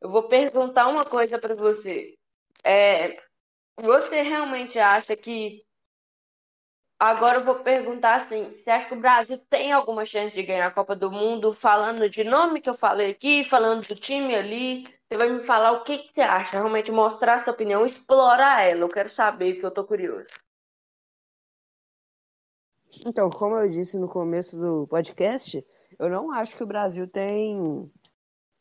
Eu 0.00 0.10
vou 0.10 0.24
perguntar 0.28 0.88
uma 0.88 1.04
coisa 1.04 1.38
para 1.38 1.54
você. 1.54 2.16
É, 2.64 3.16
você 3.76 4.22
realmente 4.22 4.78
acha 4.78 5.16
que 5.16 5.64
Agora 7.02 7.38
eu 7.38 7.44
vou 7.44 7.56
perguntar 7.56 8.14
assim: 8.14 8.56
você 8.56 8.70
acha 8.70 8.86
que 8.86 8.94
o 8.94 9.00
Brasil 9.00 9.36
tem 9.50 9.72
alguma 9.72 10.06
chance 10.06 10.32
de 10.36 10.42
ganhar 10.44 10.68
a 10.68 10.70
Copa 10.70 10.94
do 10.94 11.10
Mundo? 11.10 11.52
Falando 11.52 12.08
de 12.08 12.22
nome 12.22 12.60
que 12.60 12.70
eu 12.70 12.74
falei 12.74 13.10
aqui, 13.10 13.42
falando 13.42 13.84
do 13.84 13.96
time 13.96 14.32
ali, 14.36 14.84
você 14.84 15.16
vai 15.16 15.28
me 15.28 15.42
falar 15.42 15.72
o 15.72 15.82
que 15.82 15.98
que 15.98 16.14
você 16.14 16.20
acha, 16.20 16.52
realmente 16.52 16.92
mostrar 16.92 17.34
a 17.34 17.38
sua 17.40 17.54
opinião, 17.54 17.84
explorar 17.84 18.62
ela. 18.62 18.82
Eu 18.82 18.88
quero 18.88 19.10
saber, 19.10 19.54
porque 19.54 19.66
eu 19.66 19.70
tô 19.72 19.84
curioso. 19.84 20.28
Então, 23.06 23.30
como 23.30 23.56
eu 23.56 23.68
disse 23.68 23.98
no 23.98 24.08
começo 24.08 24.56
do 24.56 24.86
podcast, 24.86 25.64
eu 25.98 26.10
não 26.10 26.30
acho 26.30 26.56
que 26.56 26.62
o 26.62 26.66
Brasil 26.66 27.08
tem, 27.08 27.90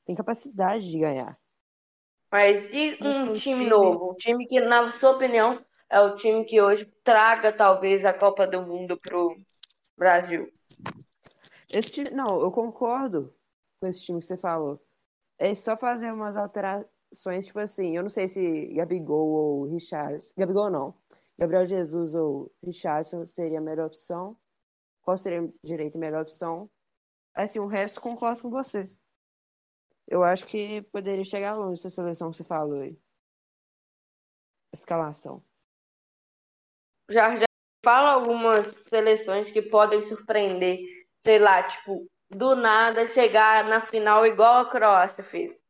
tem 0.06 0.16
capacidade 0.16 0.90
de 0.90 1.00
ganhar. 1.00 1.38
Mas 2.32 2.70
e 2.72 2.98
um 3.02 3.32
um 3.32 3.34
time 3.34 3.40
time- 3.40 3.70
novo? 3.70 4.12
Um 4.12 4.16
time 4.16 4.46
que, 4.46 4.60
na 4.62 4.92
sua 4.94 5.12
opinião, 5.12 5.64
é 5.90 6.00
o 6.00 6.16
time 6.16 6.46
que 6.46 6.62
hoje 6.62 6.86
traga 7.04 7.52
talvez 7.52 8.06
a 8.06 8.14
Copa 8.14 8.48
do 8.48 8.62
Mundo 8.62 8.98
pro 8.98 9.36
Brasil. 9.98 10.52
Esse 11.70 11.92
time, 11.92 12.10
não, 12.12 12.42
eu 12.42 12.52
concordo 12.52 13.34
com 13.80 13.88
esse 13.88 14.04
time 14.04 14.20
que 14.20 14.26
você 14.26 14.38
falou. 14.38 14.82
É 15.38 15.54
só 15.54 15.76
fazer 15.76 16.14
umas 16.14 16.38
alterações, 16.38 17.46
tipo 17.46 17.60
assim, 17.60 17.98
eu 17.98 18.04
não 18.04 18.10
sei 18.10 18.28
se 18.28 18.68
Gabigol 18.76 19.28
ou 19.28 19.64
Richards, 19.66 20.34
Gabigol 20.38 20.70
não, 20.70 20.94
Gabriel 21.42 21.66
Jesus 21.66 22.14
ou 22.14 22.54
Richardson 22.64 23.26
seria 23.26 23.58
a 23.58 23.62
melhor 23.62 23.88
opção. 23.88 24.38
Qual 25.02 25.18
seria 25.18 25.52
direito 25.64 25.98
a 25.98 26.00
melhor 26.00 26.22
opção? 26.22 26.70
Assim, 27.34 27.58
o 27.58 27.66
resto 27.66 28.00
concordo 28.00 28.44
com 28.44 28.52
você. 28.52 28.88
Eu 30.08 30.24
acho 30.24 30.46
que 30.46 30.84
poderia 30.84 31.24
chegar 31.24 31.56
longe 31.56 31.80
essa 31.80 31.90
seleção 31.90 32.30
que 32.30 32.38
você 32.38 32.44
falou 32.44 32.82
aí. 32.82 32.96
Escalação. 34.72 35.44
Já, 37.10 37.36
já 37.36 37.46
fala 37.84 38.12
algumas 38.12 38.68
seleções 38.68 39.50
que 39.50 39.64
podem 39.64 40.08
surpreender, 40.08 40.78
sei 41.26 41.40
lá, 41.40 41.64
tipo, 41.64 42.08
do 42.30 42.56
nada 42.56 43.08
chegar 43.08 43.66
na 43.66 43.82
final 43.82 44.28
igual 44.28 44.60
a 44.60 44.70
Croácia 44.70 45.24
fez. 45.24 45.61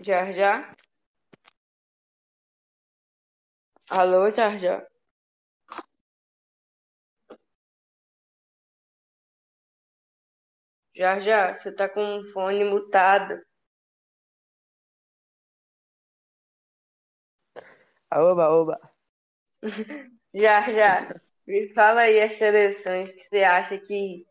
Já, 0.00 0.32
já? 0.32 0.74
Alô, 3.90 4.30
já, 4.32 4.56
já? 4.56 4.86
Já, 10.94 11.18
já, 11.18 11.52
você 11.52 11.72
tá 11.72 11.88
com 11.88 12.18
o 12.18 12.24
fone 12.32 12.62
mutado. 12.62 13.42
Oba, 18.12 18.48
oba. 18.50 18.78
Já, 20.34 20.62
já. 20.72 21.14
Me 21.46 21.68
fala 21.74 22.02
aí 22.02 22.20
as 22.20 22.32
seleções 22.34 23.12
que 23.12 23.22
você 23.24 23.42
acha 23.44 23.78
que, 23.78 24.26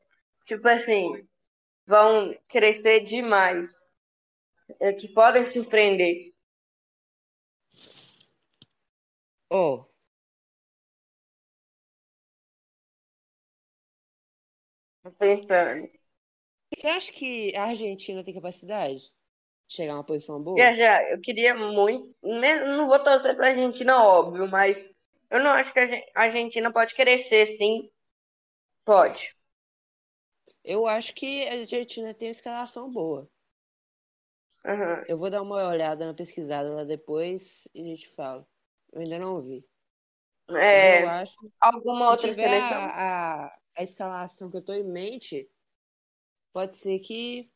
tipo 0.45 0.67
assim, 0.67 1.27
vão 1.87 2.35
crescer 2.49 3.01
demais, 3.05 3.71
é, 4.79 4.93
que 4.93 5.07
podem 5.07 5.45
surpreender. 5.45 6.33
Ó, 9.49 9.87
Tô 15.03 15.11
pensando. 15.11 15.89
você 16.75 16.87
acha 16.87 17.11
que 17.13 17.55
a 17.55 17.65
Argentina 17.65 18.23
tem 18.23 18.33
capacidade 18.33 19.01
de 19.01 19.13
chegar 19.75 19.93
a 19.93 19.97
uma 19.97 20.03
posição 20.05 20.41
boa? 20.43 20.57
Já, 20.57 20.73
já, 20.75 21.03
eu 21.11 21.19
queria 21.21 21.55
muito. 21.55 22.13
né, 22.23 22.59
Não 22.65 22.87
vou 22.87 23.01
torcer 23.03 23.35
pra 23.35 23.47
Argentina, 23.47 24.03
óbvio, 24.03 24.47
mas 24.47 24.77
eu 25.29 25.39
não 25.41 25.51
acho 25.51 25.71
que 25.73 25.79
a 25.79 26.21
Argentina 26.21 26.71
pode 26.71 26.93
crescer, 26.95 27.45
sim. 27.45 27.89
Pode. 28.85 29.33
Eu 30.63 30.87
acho 30.87 31.13
que 31.13 31.45
a 31.45 31.51
Argentina 31.55 32.13
tem 32.13 32.29
uma 32.29 32.31
escalação 32.31 32.89
boa. 32.89 33.29
Aham. 34.65 35.03
Eu 35.07 35.17
vou 35.17 35.29
dar 35.29 35.41
uma 35.41 35.67
olhada, 35.67 36.05
uma 36.05 36.13
pesquisada 36.13 36.69
lá 36.69 36.83
depois 36.83 37.67
e 37.73 37.81
a 37.81 37.85
gente 37.85 38.07
fala. 38.09 38.47
Eu 38.91 39.01
ainda 39.01 39.19
não 39.19 39.41
vi. 39.41 39.65
Mas 40.47 40.59
É, 40.61 41.03
eu 41.03 41.07
acho 41.07 41.51
alguma 41.59 42.09
outra 42.11 42.33
seleção? 42.33 42.77
a, 42.77 43.45
a, 43.45 43.59
a 43.77 43.83
escalação 43.83 44.49
que 44.49 44.57
eu 44.57 44.61
tô 44.63 44.73
em 44.73 44.83
mente, 44.83 45.49
pode 46.53 46.77
ser 46.77 46.99
que 46.99 47.49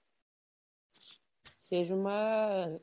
seja 1.57 1.95
uma. 1.95 2.79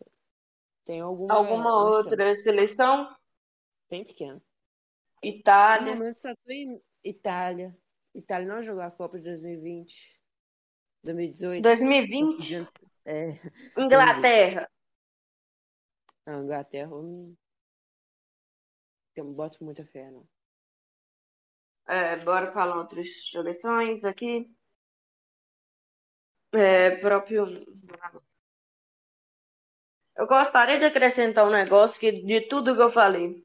Tem 0.84 1.00
alguma, 1.00 1.34
Alguma 1.34 1.84
outra 1.84 2.34
seleção? 2.34 3.08
bem 3.88 4.04
pequena. 4.04 4.34
No 4.34 4.42
Itália. 5.22 5.94
momento 5.94 6.18
só 6.18 6.34
tô 6.34 6.50
em 6.50 6.80
Itália. 7.04 7.76
Itália 8.14 8.48
não 8.48 8.62
jogou 8.62 8.82
a 8.82 8.90
Copa 8.90 9.18
de 9.18 9.24
2020. 9.24 10.18
2018. 11.04 11.62
2020. 11.62 12.66
É, 13.04 13.30
Inglaterra. 13.76 14.70
a 16.26 16.32
Inglaterra 16.38 16.90
eu 16.92 17.02
não, 17.02 17.36
eu 19.16 19.24
não 19.24 19.32
boto 19.34 19.62
muita 19.64 19.84
fé, 19.84 20.10
não. 20.10 20.28
É, 21.86 22.16
bora 22.18 22.52
falar 22.52 22.76
outras 22.76 23.08
seleções 23.30 24.04
aqui. 24.04 24.48
É, 26.52 26.90
próprio. 26.96 27.46
Eu 30.16 30.26
gostaria 30.26 30.78
de 30.78 30.84
acrescentar 30.84 31.46
um 31.46 31.50
negócio 31.50 31.98
que 31.98 32.12
de 32.12 32.42
tudo 32.42 32.76
que 32.76 32.82
eu 32.82 32.90
falei. 32.90 33.44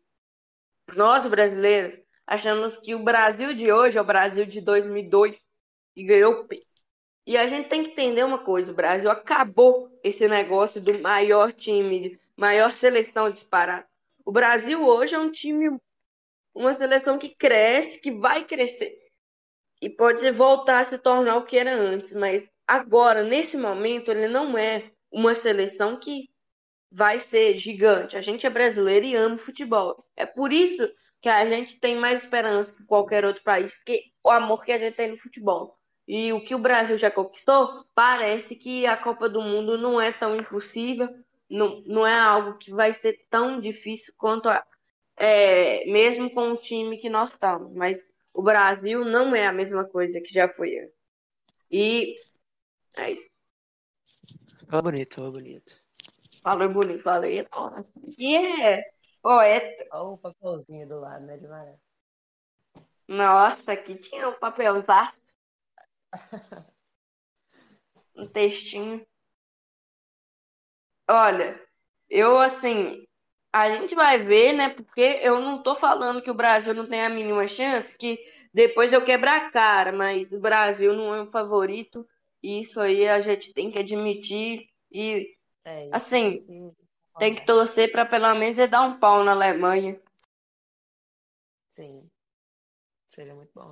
Nós, 0.95 1.25
brasileiros, 1.27 1.99
achamos 2.27 2.77
que 2.77 2.93
o 2.93 3.03
Brasil 3.03 3.53
de 3.53 3.71
hoje 3.71 3.97
é 3.97 4.01
o 4.01 4.05
Brasil 4.05 4.45
de 4.45 4.61
2002 4.61 5.47
e 5.95 6.03
ganhou. 6.03 6.47
E 7.25 7.37
a 7.37 7.47
gente 7.47 7.69
tem 7.69 7.83
que 7.83 7.91
entender 7.91 8.23
uma 8.23 8.39
coisa: 8.39 8.71
o 8.71 8.75
Brasil 8.75 9.09
acabou 9.09 9.89
esse 10.03 10.27
negócio 10.27 10.81
do 10.81 10.99
maior 10.99 11.51
time, 11.51 12.19
maior 12.35 12.71
seleção 12.71 13.29
disparada. 13.29 13.87
O 14.25 14.31
Brasil 14.31 14.85
hoje 14.85 15.15
é 15.15 15.19
um 15.19 15.31
time, 15.31 15.79
uma 16.53 16.73
seleção 16.73 17.17
que 17.17 17.29
cresce, 17.29 17.99
que 17.99 18.11
vai 18.11 18.43
crescer 18.43 19.05
e 19.81 19.89
pode 19.89 20.29
voltar 20.31 20.79
a 20.79 20.83
se 20.83 20.97
tornar 20.97 21.37
o 21.37 21.45
que 21.45 21.57
era 21.57 21.73
antes, 21.73 22.11
mas 22.13 22.49
agora, 22.67 23.23
nesse 23.23 23.57
momento, 23.57 24.09
ele 24.09 24.27
não 24.27 24.57
é 24.57 24.91
uma 25.11 25.35
seleção 25.35 25.99
que 25.99 26.29
vai 26.91 27.19
ser 27.19 27.57
gigante. 27.59 28.17
A 28.17 28.21
gente 28.21 28.45
é 28.47 28.49
brasileiro 28.49 29.05
e 29.05 29.15
ama 29.15 29.37
futebol. 29.37 30.03
É 30.15 30.25
por 30.25 30.51
isso 30.53 30.89
que 31.21 31.29
a 31.29 31.45
gente 31.45 31.79
tem 31.79 31.95
mais 31.95 32.21
esperança 32.21 32.73
que 32.73 32.85
qualquer 32.85 33.25
outro 33.25 33.43
país, 33.43 33.75
porque 33.75 34.05
o 34.23 34.29
amor 34.29 34.63
que 34.63 34.71
a 34.71 34.79
gente 34.79 34.95
tem 34.95 35.11
no 35.11 35.17
futebol. 35.17 35.77
E 36.07 36.31
o 36.33 36.43
que 36.43 36.53
o 36.53 36.59
Brasil 36.59 36.97
já 36.97 37.09
conquistou, 37.09 37.85
parece 37.95 38.55
que 38.55 38.85
a 38.85 38.95
Copa 38.95 39.27
do 39.27 39.41
Mundo 39.41 39.77
não 39.77 39.99
é 39.99 40.11
tão 40.11 40.35
impossível, 40.35 41.09
não, 41.49 41.81
não 41.81 42.05
é 42.05 42.17
algo 42.17 42.57
que 42.57 42.71
vai 42.71 42.93
ser 42.93 43.25
tão 43.29 43.59
difícil 43.59 44.13
quanto 44.17 44.47
a, 44.47 44.63
é, 45.17 45.85
mesmo 45.85 46.29
com 46.31 46.51
o 46.51 46.57
time 46.57 46.97
que 46.97 47.09
nós 47.09 47.31
estamos. 47.31 47.73
Mas 47.73 48.03
o 48.33 48.41
Brasil 48.41 49.03
não 49.03 49.35
é 49.35 49.47
a 49.47 49.53
mesma 49.53 49.83
coisa 49.83 50.21
que 50.21 50.31
já 50.31 50.47
foi 50.47 50.77
antes. 50.77 50.95
E 51.71 52.15
é 52.97 53.11
isso. 53.11 53.29
Fala 54.69 54.81
bonito, 54.83 55.15
fala 55.15 55.31
bonito. 55.31 55.85
Falei 56.41 56.67
bonito, 56.67 57.01
falei. 57.01 57.47
E 58.17 58.35
é 58.35 58.83
poeta. 59.21 59.87
Olha 59.91 60.03
o 60.03 60.17
papelzinho 60.17 60.87
do 60.87 60.99
lado, 60.99 61.25
né, 61.25 61.37
de 61.37 61.47
Maré? 61.47 61.75
Nossa, 63.07 63.73
aqui 63.73 63.95
tinha 63.95 64.29
um 64.29 64.33
papelzaço. 64.33 65.37
Um 68.15 68.27
textinho. 68.27 69.05
Olha, 71.09 71.59
eu 72.09 72.39
assim, 72.39 73.05
a 73.53 73.69
gente 73.69 73.93
vai 73.95 74.19
ver, 74.19 74.53
né? 74.53 74.69
Porque 74.69 75.19
eu 75.21 75.39
não 75.39 75.61
tô 75.61 75.75
falando 75.75 76.21
que 76.21 76.31
o 76.31 76.35
Brasil 76.35 76.73
não 76.73 76.87
tem 76.87 77.01
a 77.03 77.09
mínima 77.09 77.47
chance, 77.47 77.95
que 77.97 78.19
depois 78.53 78.91
eu 78.93 79.03
quebrar 79.03 79.37
a 79.37 79.51
cara, 79.51 79.91
mas 79.91 80.31
o 80.31 80.39
Brasil 80.39 80.93
não 80.93 81.13
é 81.13 81.21
o 81.21 81.31
favorito, 81.31 82.07
e 82.41 82.59
isso 82.61 82.79
aí 82.79 83.07
a 83.07 83.21
gente 83.21 83.53
tem 83.53 83.69
que 83.69 83.79
admitir. 83.79 84.67
E 84.91 85.35
É 85.65 85.89
assim, 85.91 86.43
Sim. 86.47 86.75
tem 87.19 87.35
que 87.35 87.45
torcer 87.45 87.91
para 87.91 88.05
pelo 88.05 88.33
menos 88.35 88.57
ele 88.57 88.67
dar 88.67 88.81
um 88.83 88.99
pau 88.99 89.23
na 89.23 89.31
Alemanha. 89.31 89.99
Sim. 91.69 92.09
Seria 93.09 93.35
muito 93.35 93.51
bom. 93.53 93.71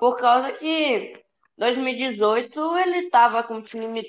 Por 0.00 0.16
causa 0.16 0.50
que 0.52 1.12
2018 1.58 2.78
ele 2.78 3.10
tava 3.10 3.44
com 3.44 3.56
o 3.56 3.62
time 3.62 4.02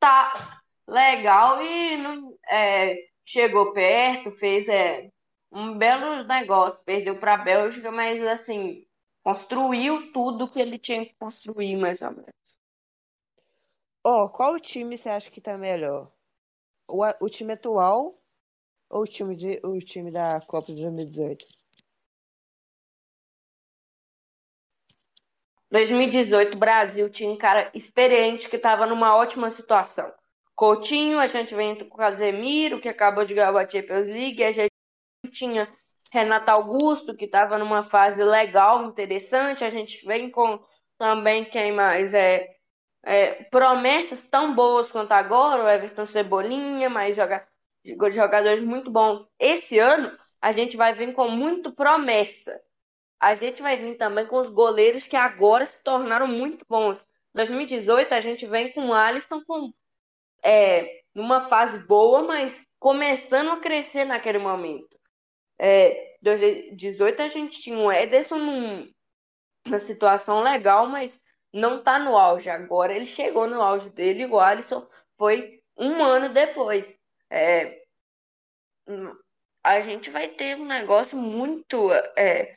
tá 0.00 0.60
legal 0.84 1.62
e 1.62 1.96
não 1.96 2.36
é, 2.50 3.06
chegou 3.24 3.72
perto, 3.72 4.32
fez 4.32 4.68
é, 4.68 5.08
um 5.52 5.78
belo 5.78 6.24
negócio, 6.24 6.82
perdeu 6.84 7.20
para 7.20 7.34
a 7.34 7.38
Bélgica, 7.38 7.92
mas 7.92 8.20
assim, 8.20 8.84
construiu 9.22 10.12
tudo 10.12 10.50
que 10.50 10.58
ele 10.58 10.76
tinha 10.76 11.06
que 11.06 11.14
construir, 11.14 11.76
mais 11.76 12.02
ou 12.02 12.10
menos. 12.10 12.34
Ó, 14.02 14.28
qual 14.28 14.58
time 14.58 14.98
você 14.98 15.08
acha 15.08 15.30
que 15.30 15.40
tá 15.40 15.56
melhor? 15.56 16.10
O, 16.88 17.04
o 17.20 17.28
time 17.30 17.52
atual 17.52 18.20
ou 18.90 19.02
o 19.02 19.06
time, 19.06 19.36
de, 19.36 19.60
o 19.62 19.78
time 19.78 20.10
da 20.10 20.40
Copa 20.40 20.72
de 20.72 20.82
2018? 20.82 21.46
2018, 25.76 26.56
Brasil 26.56 27.10
tinha 27.10 27.30
um 27.30 27.36
cara 27.36 27.70
experiente 27.74 28.48
que 28.48 28.56
estava 28.56 28.86
numa 28.86 29.14
ótima 29.14 29.50
situação. 29.50 30.10
Coutinho, 30.54 31.18
a 31.18 31.26
gente 31.26 31.54
vem 31.54 31.74
com 31.74 31.94
o 31.94 31.98
Casemiro, 31.98 32.80
que 32.80 32.88
acabou 32.88 33.26
de 33.26 33.34
ganhar 33.34 33.54
a 33.54 33.68
Champions 33.68 34.08
League, 34.08 34.42
a 34.42 34.52
gente 34.52 34.72
tinha 35.30 35.68
Renato 36.10 36.50
Augusto, 36.50 37.14
que 37.14 37.26
estava 37.26 37.58
numa 37.58 37.90
fase 37.90 38.24
legal, 38.24 38.86
interessante, 38.86 39.64
a 39.64 39.68
gente 39.68 40.02
vem 40.06 40.30
com 40.30 40.58
também 40.96 41.44
quem 41.44 41.72
mais 41.72 42.14
é, 42.14 42.56
é, 43.04 43.44
promessas 43.50 44.24
tão 44.24 44.54
boas 44.54 44.90
quanto 44.90 45.12
agora, 45.12 45.62
o 45.62 45.68
Everton 45.68 46.06
Cebolinha, 46.06 46.88
mas 46.88 47.16
joga, 47.16 47.46
jogadores 48.12 48.64
muito 48.64 48.90
bons. 48.90 49.28
Esse 49.38 49.78
ano 49.78 50.10
a 50.40 50.52
gente 50.52 50.74
vai 50.74 50.94
vir 50.94 51.12
com 51.12 51.28
muito 51.28 51.70
promessa. 51.70 52.58
A 53.20 53.34
gente 53.34 53.62
vai 53.62 53.76
vir 53.76 53.96
também 53.96 54.26
com 54.26 54.36
os 54.36 54.50
goleiros 54.50 55.06
que 55.06 55.16
agora 55.16 55.64
se 55.64 55.82
tornaram 55.82 56.26
muito 56.26 56.64
bons. 56.68 57.04
2018 57.34 58.12
a 58.12 58.20
gente 58.20 58.46
vem 58.46 58.72
com 58.72 58.88
o 58.88 58.94
Alisson 58.94 59.42
com, 59.44 59.72
é, 60.42 61.02
numa 61.14 61.48
fase 61.48 61.78
boa, 61.78 62.22
mas 62.22 62.64
começando 62.78 63.50
a 63.50 63.60
crescer 63.60 64.04
naquele 64.04 64.38
momento. 64.38 64.98
É, 65.58 66.16
2018 66.22 67.22
a 67.22 67.28
gente 67.28 67.60
tinha 67.60 67.78
o 67.78 67.90
Ederson 67.90 68.36
num, 68.36 68.92
numa 69.64 69.78
situação 69.78 70.42
legal, 70.42 70.86
mas 70.86 71.20
não 71.52 71.82
tá 71.82 71.98
no 71.98 72.16
auge. 72.16 72.50
Agora 72.50 72.94
ele 72.94 73.06
chegou 73.06 73.46
no 73.46 73.60
auge 73.60 73.90
dele 73.90 74.22
e 74.22 74.26
o 74.26 74.38
Alisson 74.38 74.86
foi 75.16 75.62
um 75.76 76.02
ano 76.02 76.32
depois. 76.32 76.98
É, 77.30 77.82
a 79.64 79.80
gente 79.80 80.10
vai 80.10 80.28
ter 80.28 80.56
um 80.56 80.64
negócio 80.64 81.18
muito 81.18 81.90
é, 82.16 82.56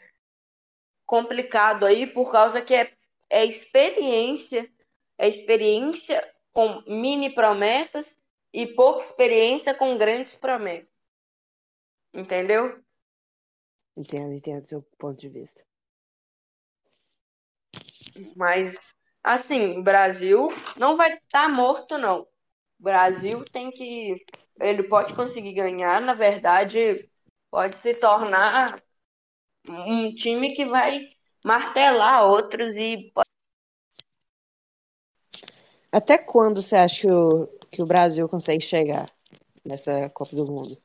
complicado 1.09 1.87
aí 1.87 2.05
por 2.05 2.31
causa 2.31 2.61
que 2.61 2.71
é, 2.71 2.93
é 3.31 3.43
experiência, 3.43 4.71
é 5.17 5.27
experiência 5.27 6.23
com 6.53 6.83
mini 6.85 7.33
promessas 7.33 8.15
e 8.53 8.67
pouca 8.67 9.01
experiência 9.01 9.73
com 9.73 9.97
grandes 9.97 10.35
promessas. 10.35 10.93
Entendeu? 12.13 12.79
Entendo, 13.97 14.33
entendo 14.33 14.67
seu 14.67 14.83
ponto 14.99 15.19
de 15.19 15.29
vista. 15.29 15.65
Mas 18.35 18.95
assim, 19.23 19.79
o 19.79 19.83
Brasil 19.83 20.49
não 20.77 20.95
vai 20.95 21.15
estar 21.15 21.49
morto, 21.49 21.97
não. 21.97 22.27
Brasil 22.79 23.43
tem 23.45 23.71
que. 23.71 24.23
Ele 24.59 24.83
pode 24.83 25.15
conseguir 25.15 25.53
ganhar, 25.53 25.99
na 26.01 26.13
verdade, 26.13 27.09
pode 27.49 27.77
se 27.79 27.95
tornar 27.95 28.79
um 29.67 30.13
time 30.13 30.53
que 30.53 30.65
vai 30.65 31.09
martelar 31.43 32.25
outros 32.25 32.75
e 32.75 33.11
Até 35.91 36.17
quando 36.17 36.61
você 36.61 36.75
acha 36.75 37.01
que 37.01 37.11
o, 37.11 37.47
que 37.71 37.81
o 37.81 37.85
Brasil 37.85 38.29
consegue 38.29 38.63
chegar 38.63 39.09
nessa 39.65 40.09
Copa 40.09 40.35
do 40.35 40.45
Mundo? 40.45 40.77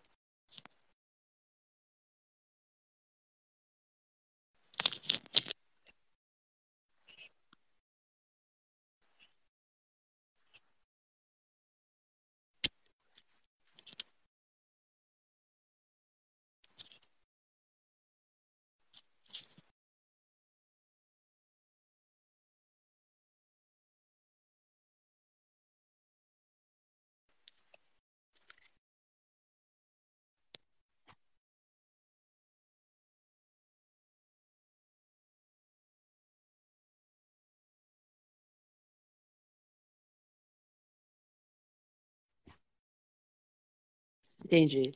Entendi. 44.44 44.92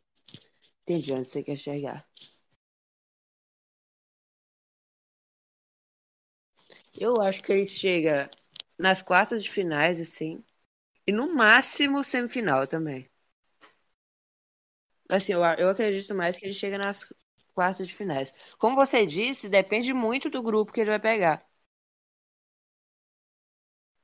Entendi 0.85 1.13
onde 1.15 1.29
você 1.29 1.43
quer 1.45 1.57
chegar. 1.59 2.07
Eu 7.01 7.23
acho 7.23 7.43
que 7.43 7.51
ele 7.51 7.65
chega 7.65 8.31
nas 8.79 9.01
quartas 9.01 9.43
de 9.43 9.51
finais, 9.51 9.99
assim. 9.99 10.45
E 11.07 11.13
no 11.13 11.35
máximo 11.35 12.05
semifinal 12.05 12.67
também. 12.67 13.11
Assim, 15.09 15.33
eu, 15.35 15.41
eu 15.59 15.69
acredito 15.69 16.15
mais 16.15 16.37
que 16.39 16.47
ele 16.47 16.53
chega 16.55 16.79
nas 16.79 17.07
quartas 17.55 17.87
de 17.89 17.95
finais. 17.95 18.33
Como 18.59 18.75
você 18.77 19.05
disse, 19.07 19.49
depende 19.49 19.93
muito 19.93 20.31
do 20.31 20.43
grupo 20.43 20.73
que 20.73 20.81
ele 20.81 20.91
vai 20.91 21.01
pegar. 21.01 21.45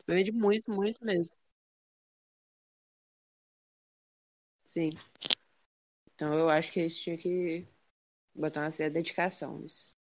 Depende 0.06 0.32
muito, 0.32 0.70
muito 0.72 1.04
mesmo. 1.04 1.34
Sim. 4.66 4.98
Então 6.14 6.36
eu 6.38 6.48
acho 6.48 6.72
que 6.72 6.80
eles 6.80 6.98
tinham 7.00 7.16
que 7.18 7.66
botar 8.34 8.62
uma 8.62 8.70
certa 8.72 8.94
dedicação 8.94 9.58
nisso. 9.60 9.94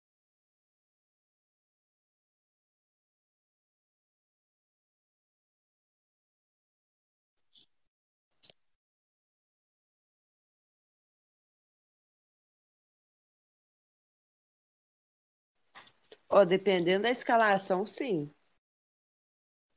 Ó, 16.28 16.44
dependendo 16.44 17.04
da 17.04 17.10
escalação, 17.10 17.86
sim. 17.86 18.28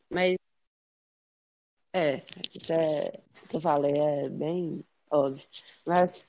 Mas 0.10 0.38
é, 1.94 2.16
é 2.70 3.22
que 3.48 3.56
eu 3.58 3.62
falei, 3.62 3.94
é 3.98 4.30
bem 4.30 4.86
óbvio. 5.16 5.46
Mas 5.86 6.28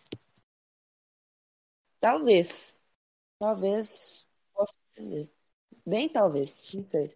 talvez, 2.01 2.79
talvez 3.39 4.27
possa 4.55 4.79
entender. 4.97 5.31
Bem 5.87 6.09
talvez, 6.11 6.73
não 6.75 6.85
sei. 6.91 7.15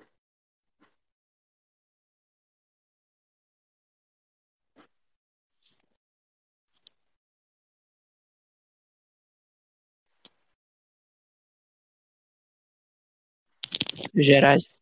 Gerais. 14.14 14.78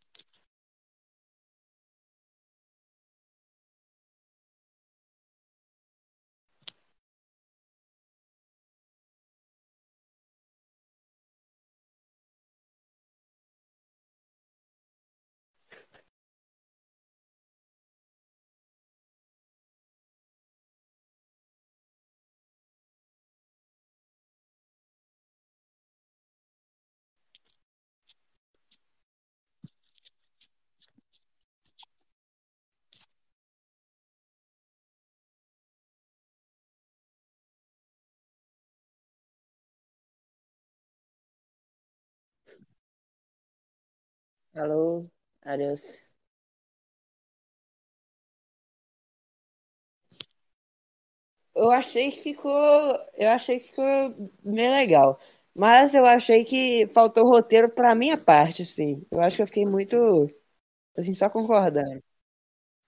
Alô, 44.59 45.11
adeus. 45.43 45.83
Eu 51.55 51.71
achei 51.71 52.11
que 52.13 52.23
ficou, 52.23 52.53
eu 53.15 53.29
achei 53.31 53.59
que 53.59 53.67
ficou 53.69 53.85
bem 54.45 54.71
legal. 54.71 55.19
Mas 55.55 55.95
eu 55.95 56.05
achei 56.07 56.45
que 56.45 56.87
faltou 56.89 57.27
roteiro 57.29 57.69
pra 57.71 57.95
minha 57.95 58.17
parte, 58.17 58.63
assim. 58.63 59.05
Eu 59.11 59.21
acho 59.21 59.37
que 59.37 59.43
eu 59.43 59.47
fiquei 59.47 59.67
muito, 59.67 59.97
assim, 60.99 61.15
só 61.15 61.31
concordando. 61.31 62.03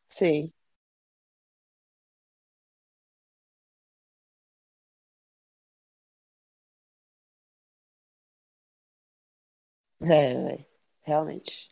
Sim. 0.09 0.53
É, 10.03 10.17
é, 10.55 10.67
realmente. 11.07 11.70